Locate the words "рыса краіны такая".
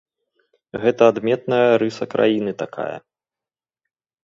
1.85-2.97